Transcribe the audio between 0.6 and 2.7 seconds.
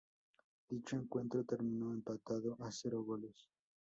Dicho encuentro terminó empatado